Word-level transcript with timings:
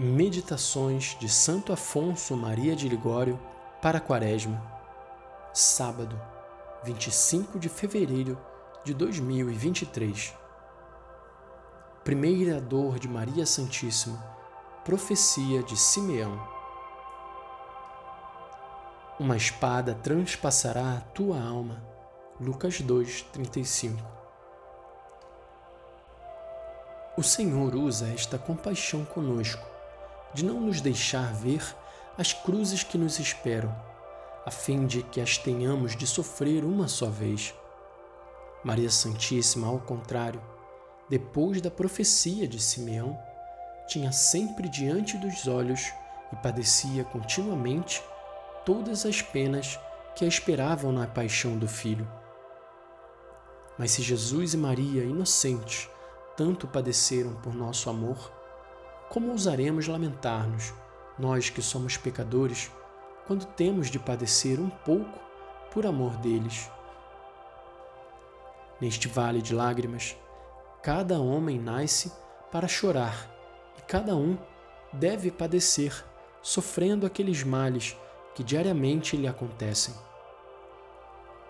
Meditações 0.00 1.16
de 1.18 1.28
Santo 1.28 1.72
Afonso 1.72 2.36
Maria 2.36 2.76
de 2.76 2.88
Ligório 2.88 3.36
para 3.82 3.98
Quaresma, 3.98 4.62
sábado, 5.52 6.16
25 6.84 7.58
de 7.58 7.68
fevereiro 7.68 8.38
de 8.84 8.94
2023. 8.94 10.32
Primeira 12.04 12.60
dor 12.60 13.00
de 13.00 13.08
Maria 13.08 13.44
Santíssima, 13.44 14.24
profecia 14.84 15.64
de 15.64 15.76
Simeão. 15.76 16.48
Uma 19.18 19.36
espada 19.36 19.96
transpassará 19.96 20.98
a 20.98 21.00
tua 21.12 21.42
alma. 21.42 21.82
Lucas 22.40 22.80
2:35. 22.80 23.98
O 27.16 27.22
Senhor 27.24 27.74
usa 27.74 28.06
esta 28.14 28.38
compaixão 28.38 29.04
conosco 29.04 29.77
de 30.34 30.44
não 30.44 30.60
nos 30.60 30.80
deixar 30.80 31.32
ver 31.32 31.62
as 32.16 32.32
cruzes 32.32 32.82
que 32.82 32.98
nos 32.98 33.18
esperam, 33.18 33.74
a 34.44 34.50
fim 34.50 34.86
de 34.86 35.02
que 35.02 35.20
as 35.20 35.38
tenhamos 35.38 35.96
de 35.96 36.06
sofrer 36.06 36.64
uma 36.64 36.88
só 36.88 37.06
vez. 37.06 37.54
Maria 38.64 38.90
Santíssima, 38.90 39.68
ao 39.68 39.78
contrário, 39.78 40.42
depois 41.08 41.60
da 41.60 41.70
profecia 41.70 42.46
de 42.46 42.60
Simeão, 42.60 43.18
tinha 43.86 44.12
sempre 44.12 44.68
diante 44.68 45.16
dos 45.16 45.46
olhos 45.46 45.92
e 46.32 46.36
padecia 46.36 47.04
continuamente 47.04 48.02
todas 48.66 49.06
as 49.06 49.22
penas 49.22 49.78
que 50.14 50.24
a 50.24 50.28
esperavam 50.28 50.92
na 50.92 51.06
paixão 51.06 51.56
do 51.56 51.66
Filho. 51.66 52.06
Mas 53.78 53.92
se 53.92 54.02
Jesus 54.02 54.54
e 54.54 54.56
Maria, 54.56 55.04
inocentes, 55.04 55.88
tanto 56.36 56.66
padeceram 56.66 57.34
por 57.36 57.54
nosso 57.54 57.88
amor, 57.88 58.32
como 59.08 59.30
ousaremos 59.30 59.86
lamentar-nos, 59.86 60.74
nós 61.18 61.48
que 61.48 61.62
somos 61.62 61.96
pecadores, 61.96 62.70
quando 63.26 63.46
temos 63.46 63.90
de 63.90 63.98
padecer 63.98 64.60
um 64.60 64.68
pouco 64.68 65.18
por 65.72 65.86
amor 65.86 66.16
deles? 66.18 66.70
Neste 68.80 69.08
vale 69.08 69.42
de 69.42 69.54
lágrimas, 69.54 70.16
cada 70.82 71.18
homem 71.18 71.58
nasce 71.58 72.12
para 72.52 72.68
chorar 72.68 73.28
e 73.78 73.82
cada 73.82 74.14
um 74.14 74.38
deve 74.92 75.30
padecer, 75.30 76.04
sofrendo 76.40 77.04
aqueles 77.06 77.42
males 77.42 77.96
que 78.34 78.44
diariamente 78.44 79.16
lhe 79.16 79.26
acontecem. 79.26 79.94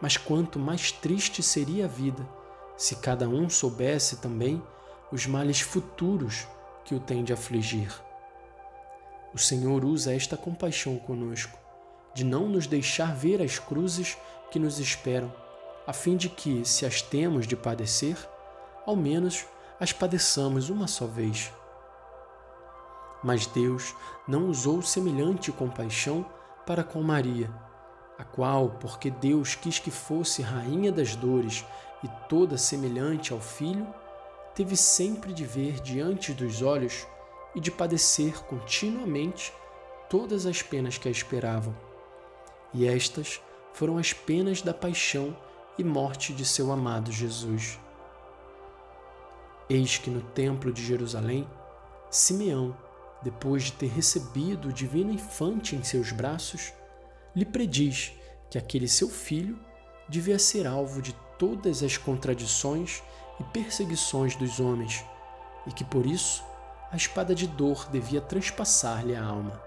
Mas 0.00 0.16
quanto 0.16 0.58
mais 0.58 0.92
triste 0.92 1.42
seria 1.42 1.86
a 1.86 1.88
vida 1.88 2.26
se 2.76 2.96
cada 2.96 3.28
um 3.28 3.48
soubesse 3.48 4.18
também 4.18 4.62
os 5.10 5.26
males 5.26 5.60
futuros 5.60 6.46
que 6.86 6.94
o 6.94 7.00
tem 7.00 7.22
de 7.22 7.32
afligir. 7.32 7.92
O 9.34 9.38
Senhor 9.38 9.84
usa 9.84 10.14
esta 10.14 10.36
compaixão 10.36 10.96
conosco, 10.98 11.58
de 12.14 12.24
não 12.24 12.48
nos 12.48 12.66
deixar 12.66 13.14
ver 13.14 13.42
as 13.42 13.58
cruzes 13.58 14.16
que 14.50 14.58
nos 14.58 14.78
esperam, 14.78 15.30
a 15.86 15.92
fim 15.92 16.16
de 16.16 16.28
que, 16.28 16.64
se 16.64 16.86
as 16.86 17.02
temos 17.02 17.46
de 17.46 17.56
padecer, 17.56 18.16
ao 18.86 18.96
menos 18.96 19.44
as 19.78 19.92
padeçamos 19.92 20.70
uma 20.70 20.86
só 20.86 21.06
vez. 21.06 21.52
Mas 23.22 23.46
Deus 23.46 23.94
não 24.26 24.48
usou 24.48 24.80
semelhante 24.80 25.50
compaixão 25.52 26.24
para 26.64 26.84
com 26.84 27.02
Maria, 27.02 27.50
a 28.18 28.24
qual, 28.24 28.70
porque 28.80 29.10
Deus 29.10 29.54
quis 29.56 29.78
que 29.78 29.90
fosse 29.90 30.40
rainha 30.40 30.92
das 30.92 31.16
dores 31.16 31.64
e 32.02 32.08
toda 32.28 32.56
semelhante 32.56 33.32
ao 33.32 33.40
Filho, 33.40 33.86
teve 34.56 34.74
sempre 34.74 35.34
de 35.34 35.44
ver 35.44 35.80
diante 35.80 36.32
dos 36.32 36.62
olhos 36.62 37.06
e 37.54 37.60
de 37.60 37.70
padecer 37.70 38.42
continuamente 38.44 39.52
todas 40.08 40.46
as 40.46 40.62
penas 40.62 40.96
que 40.96 41.06
a 41.06 41.10
esperavam. 41.10 41.76
E 42.72 42.86
estas 42.86 43.40
foram 43.74 43.98
as 43.98 44.14
penas 44.14 44.62
da 44.62 44.72
paixão 44.72 45.36
e 45.78 45.84
morte 45.84 46.32
de 46.32 46.44
seu 46.44 46.72
amado 46.72 47.12
Jesus. 47.12 47.78
Eis 49.68 49.98
que 49.98 50.08
no 50.08 50.22
templo 50.22 50.72
de 50.72 50.82
Jerusalém, 50.82 51.46
Simeão, 52.10 52.74
depois 53.22 53.64
de 53.64 53.72
ter 53.72 53.88
recebido 53.88 54.68
o 54.68 54.72
divino 54.72 55.12
infante 55.12 55.76
em 55.76 55.82
seus 55.84 56.12
braços, 56.12 56.72
lhe 57.34 57.44
prediz 57.44 58.12
que 58.48 58.56
aquele 58.56 58.88
seu 58.88 59.10
filho 59.10 59.58
devia 60.08 60.38
ser 60.38 60.66
alvo 60.66 61.02
de 61.02 61.12
todas 61.38 61.82
as 61.82 61.98
contradições 61.98 63.02
e 63.38 63.44
perseguições 63.44 64.36
dos 64.36 64.60
homens, 64.60 65.04
e 65.66 65.72
que 65.72 65.84
por 65.84 66.06
isso 66.06 66.44
a 66.90 66.96
espada 66.96 67.34
de 67.34 67.46
dor 67.46 67.88
devia 67.90 68.20
transpassar-lhe 68.20 69.14
a 69.14 69.24
alma. 69.24 69.60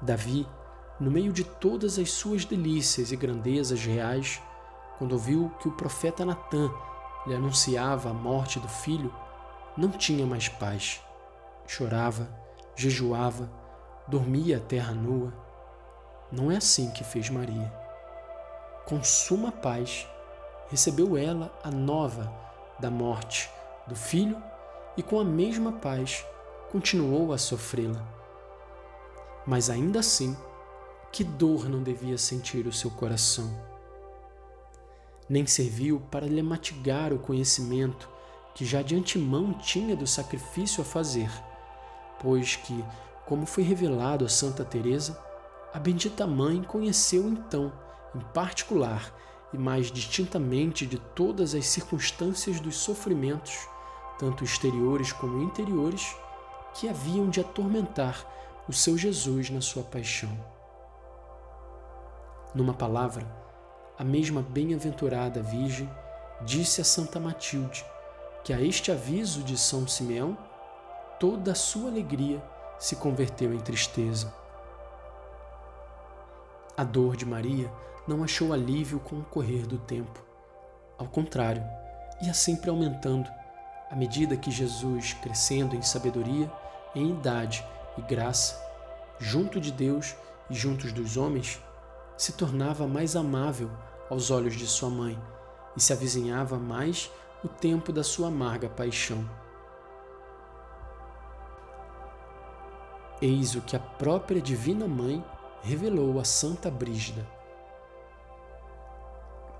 Davi, 0.00 0.46
no 0.98 1.10
meio 1.10 1.32
de 1.32 1.44
todas 1.44 1.98
as 1.98 2.10
suas 2.10 2.44
delícias 2.44 3.12
e 3.12 3.16
grandezas 3.16 3.84
reais, 3.84 4.40
quando 4.98 5.12
ouviu 5.12 5.50
que 5.60 5.68
o 5.68 5.72
profeta 5.72 6.24
Natã 6.24 6.70
lhe 7.26 7.34
anunciava 7.34 8.10
a 8.10 8.14
morte 8.14 8.58
do 8.58 8.68
filho, 8.68 9.14
não 9.76 9.90
tinha 9.90 10.26
mais 10.26 10.48
paz. 10.48 11.02
Chorava, 11.66 12.28
jejuava, 12.74 13.50
dormia 14.06 14.56
a 14.56 14.60
terra 14.60 14.92
nua. 14.92 15.32
Não 16.32 16.50
é 16.50 16.56
assim 16.56 16.90
que 16.90 17.04
fez 17.04 17.28
Maria. 17.28 17.72
Com 18.86 19.02
suma 19.02 19.52
paz, 19.52 20.08
recebeu 20.68 21.16
ela 21.16 21.56
a 21.62 21.70
nova 21.70 22.32
da 22.78 22.90
morte 22.90 23.50
do 23.86 23.94
filho 23.94 24.40
e 24.96 25.02
com 25.02 25.20
a 25.20 25.24
mesma 25.24 25.72
paz 25.72 26.24
continuou 26.70 27.32
a 27.32 27.38
sofrê-la. 27.38 28.02
Mas 29.46 29.70
ainda 29.70 30.00
assim, 30.00 30.36
que 31.12 31.22
dor 31.22 31.68
não 31.68 31.82
devia 31.82 32.18
sentir 32.18 32.66
o 32.66 32.72
seu 32.72 32.90
coração. 32.90 33.50
Nem 35.28 35.46
serviu 35.46 36.00
para 36.10 36.26
lhe 36.26 36.42
matigar 36.42 37.12
o 37.12 37.18
conhecimento 37.18 38.08
que 38.54 38.64
já 38.64 38.82
de 38.82 38.96
antemão 38.96 39.52
tinha 39.52 39.94
do 39.94 40.06
sacrifício 40.06 40.82
a 40.82 40.84
fazer, 40.84 41.30
pois 42.20 42.56
que, 42.56 42.84
como 43.26 43.44
foi 43.44 43.62
revelado 43.62 44.24
a 44.24 44.28
Santa 44.28 44.64
Teresa, 44.64 45.18
a 45.74 45.78
bendita 45.78 46.26
mãe 46.26 46.62
conheceu 46.62 47.28
então, 47.28 47.72
em 48.14 48.20
particular, 48.32 49.12
e 49.56 49.58
mais 49.58 49.90
distintamente 49.90 50.84
de 50.84 50.98
todas 50.98 51.54
as 51.54 51.66
circunstâncias 51.66 52.60
dos 52.60 52.76
sofrimentos, 52.76 53.66
tanto 54.18 54.44
exteriores 54.44 55.12
como 55.12 55.42
interiores, 55.42 56.14
que 56.74 56.86
haviam 56.86 57.30
de 57.30 57.40
atormentar 57.40 58.26
o 58.68 58.72
seu 58.72 58.98
Jesus 58.98 59.48
na 59.48 59.62
sua 59.62 59.82
paixão. 59.82 60.30
Numa 62.54 62.74
palavra, 62.74 63.26
a 63.98 64.04
mesma 64.04 64.42
bem-aventurada 64.42 65.42
Virgem 65.42 65.88
disse 66.42 66.82
a 66.82 66.84
Santa 66.84 67.18
Matilde 67.18 67.82
que 68.44 68.52
a 68.52 68.60
este 68.60 68.92
aviso 68.92 69.42
de 69.42 69.56
São 69.56 69.88
Simeão 69.88 70.36
toda 71.18 71.52
a 71.52 71.54
sua 71.54 71.88
alegria 71.88 72.42
se 72.78 72.96
converteu 72.96 73.54
em 73.54 73.58
tristeza. 73.58 74.32
A 76.76 76.84
dor 76.84 77.16
de 77.16 77.24
Maria 77.24 77.72
não 78.06 78.22
achou 78.22 78.52
alívio 78.52 79.00
com 79.00 79.16
o 79.16 79.24
correr 79.24 79.66
do 79.66 79.78
tempo. 79.78 80.20
Ao 80.98 81.06
contrário, 81.06 81.64
ia 82.20 82.34
sempre 82.34 82.68
aumentando, 82.68 83.30
à 83.90 83.96
medida 83.96 84.36
que 84.36 84.50
Jesus, 84.50 85.14
crescendo 85.14 85.74
em 85.74 85.80
sabedoria, 85.80 86.52
em 86.94 87.10
idade 87.10 87.64
e 87.96 88.02
graça, 88.02 88.62
junto 89.18 89.58
de 89.58 89.72
Deus 89.72 90.14
e 90.50 90.54
juntos 90.54 90.92
dos 90.92 91.16
homens, 91.16 91.62
se 92.16 92.32
tornava 92.32 92.86
mais 92.86 93.16
amável 93.16 93.70
aos 94.10 94.30
olhos 94.30 94.54
de 94.54 94.66
sua 94.66 94.90
mãe 94.90 95.18
e 95.76 95.80
se 95.80 95.94
avizinhava 95.94 96.58
mais 96.58 97.10
o 97.42 97.48
tempo 97.48 97.90
da 97.90 98.04
sua 98.04 98.28
amarga 98.28 98.68
paixão. 98.68 99.28
Eis 103.20 103.54
o 103.54 103.62
que 103.62 103.74
a 103.74 103.80
própria 103.80 104.42
Divina 104.42 104.86
Mãe 104.86 105.24
revelou 105.66 106.20
a 106.20 106.24
Santa 106.24 106.70
Brígida. 106.70 107.26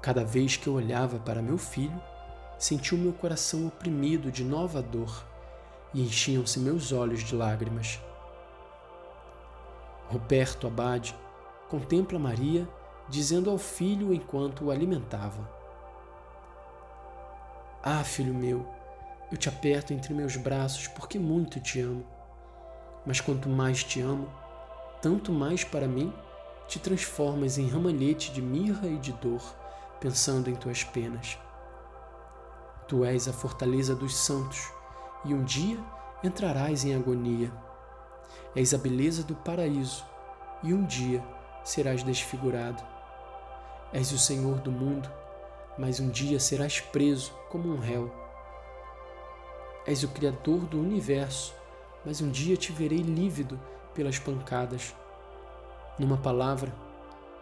Cada 0.00 0.24
vez 0.24 0.56
que 0.56 0.68
eu 0.68 0.74
olhava 0.74 1.18
para 1.18 1.42
meu 1.42 1.58
filho, 1.58 2.00
senti 2.56 2.94
o 2.94 2.98
meu 2.98 3.12
coração 3.12 3.66
oprimido 3.66 4.30
de 4.30 4.44
nova 4.44 4.80
dor 4.80 5.26
e 5.92 6.00
enchiam-se 6.00 6.60
meus 6.60 6.92
olhos 6.92 7.24
de 7.24 7.34
lágrimas. 7.34 8.00
Ruperto 10.08 10.68
Abade 10.68 11.12
contempla 11.68 12.20
Maria 12.20 12.68
dizendo 13.08 13.50
ao 13.50 13.58
filho 13.58 14.14
enquanto 14.14 14.66
o 14.66 14.70
alimentava: 14.70 15.50
Ah, 17.82 18.04
filho 18.04 18.32
meu, 18.32 18.64
eu 19.32 19.36
te 19.36 19.48
aperto 19.48 19.92
entre 19.92 20.14
meus 20.14 20.36
braços 20.36 20.86
porque 20.86 21.18
muito 21.18 21.58
te 21.58 21.80
amo. 21.80 22.06
Mas 23.04 23.20
quanto 23.20 23.48
mais 23.48 23.82
te 23.82 24.00
amo, 24.00 24.30
tanto 25.00 25.32
mais 25.32 25.64
para 25.64 25.86
mim 25.86 26.12
te 26.66 26.78
transformas 26.78 27.58
em 27.58 27.68
ramalhete 27.68 28.32
de 28.32 28.42
mirra 28.42 28.88
e 28.88 28.98
de 28.98 29.12
dor 29.12 29.42
pensando 30.00 30.50
em 30.50 30.54
tuas 30.54 30.84
penas. 30.84 31.38
Tu 32.86 33.04
és 33.04 33.26
a 33.26 33.32
fortaleza 33.32 33.94
dos 33.94 34.16
santos, 34.16 34.70
e 35.24 35.34
um 35.34 35.42
dia 35.42 35.78
entrarás 36.22 36.84
em 36.84 36.94
agonia. 36.94 37.52
És 38.54 38.72
a 38.72 38.78
beleza 38.78 39.22
do 39.22 39.34
paraíso, 39.34 40.04
e 40.62 40.72
um 40.72 40.84
dia 40.84 41.22
serás 41.64 42.02
desfigurado. 42.02 42.82
És 43.92 44.12
o 44.12 44.18
Senhor 44.18 44.60
do 44.60 44.70
mundo, 44.70 45.10
mas 45.78 46.00
um 46.00 46.08
dia 46.08 46.38
serás 46.38 46.80
preso 46.80 47.32
como 47.50 47.68
um 47.68 47.78
réu. 47.78 48.12
És 49.86 50.02
o 50.02 50.08
Criador 50.08 50.60
do 50.66 50.80
universo, 50.80 51.54
mas 52.04 52.20
um 52.20 52.30
dia 52.30 52.56
te 52.56 52.72
verei 52.72 53.02
lívido 53.02 53.58
pelas 53.96 54.18
pancadas. 54.18 54.94
Numa 55.98 56.18
palavra, 56.18 56.72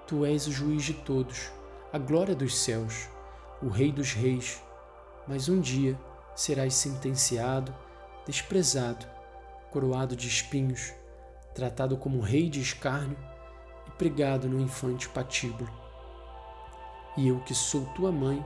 tu 0.06 0.24
és 0.24 0.46
o 0.46 0.52
juiz 0.52 0.84
de 0.84 0.94
todos, 0.94 1.50
a 1.92 1.98
glória 1.98 2.34
dos 2.34 2.56
céus, 2.56 3.08
o 3.60 3.68
Rei 3.68 3.90
dos 3.90 4.12
reis, 4.12 4.62
mas 5.26 5.48
um 5.48 5.60
dia 5.60 5.98
serás 6.34 6.74
sentenciado, 6.74 7.74
desprezado, 8.24 9.04
coroado 9.70 10.14
de 10.14 10.28
espinhos, 10.28 10.92
tratado 11.54 11.96
como 11.96 12.20
rei 12.20 12.48
de 12.48 12.60
escárnio 12.60 13.16
e 13.88 13.90
pregado 13.92 14.48
no 14.48 14.60
infante 14.60 15.08
patíbulo. 15.08 15.70
E 17.16 17.28
eu 17.28 17.40
que 17.40 17.54
sou 17.54 17.84
tua 17.94 18.12
mãe, 18.12 18.44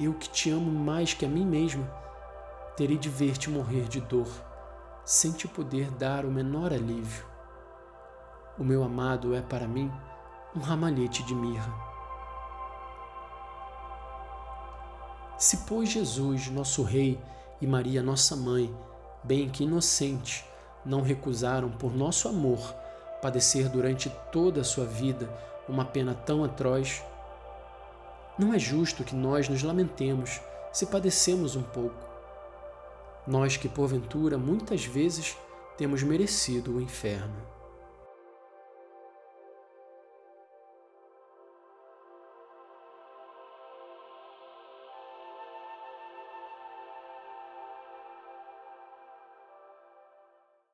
eu 0.00 0.14
que 0.14 0.28
te 0.28 0.50
amo 0.50 0.70
mais 0.70 1.14
que 1.14 1.24
a 1.24 1.28
mim 1.28 1.46
mesma, 1.46 1.84
terei 2.76 2.98
de 2.98 3.08
ver-te 3.08 3.50
morrer 3.50 3.88
de 3.88 4.00
dor, 4.00 4.28
sem 5.04 5.32
te 5.32 5.46
poder 5.46 5.90
dar 5.90 6.24
o 6.24 6.30
menor 6.30 6.72
alívio. 6.72 7.24
O 8.58 8.64
meu 8.64 8.82
amado 8.82 9.34
é 9.34 9.42
para 9.42 9.66
mim 9.66 9.92
um 10.54 10.60
ramalhete 10.60 11.22
de 11.24 11.34
mirra. 11.34 11.72
Se, 15.36 15.58
pois, 15.58 15.90
Jesus, 15.90 16.48
nosso 16.48 16.82
Rei, 16.82 17.20
e 17.60 17.66
Maria, 17.66 18.02
nossa 18.02 18.36
mãe, 18.36 18.74
bem 19.22 19.48
que 19.48 19.64
inocente, 19.64 20.44
não 20.84 21.00
recusaram 21.00 21.70
por 21.70 21.94
nosso 21.94 22.28
amor 22.28 22.74
padecer 23.22 23.68
durante 23.70 24.10
toda 24.30 24.60
a 24.60 24.64
sua 24.64 24.84
vida 24.84 25.28
uma 25.66 25.84
pena 25.84 26.14
tão 26.14 26.44
atroz, 26.44 27.02
não 28.38 28.52
é 28.52 28.58
justo 28.58 29.02
que 29.02 29.14
nós 29.14 29.48
nos 29.48 29.62
lamentemos 29.62 30.40
se 30.72 30.86
padecemos 30.86 31.56
um 31.56 31.62
pouco. 31.62 32.03
Nós 33.26 33.56
que, 33.56 33.68
porventura, 33.68 34.36
muitas 34.36 34.84
vezes 34.84 35.36
temos 35.78 36.02
merecido 36.02 36.76
o 36.76 36.80
inferno. 36.80 37.53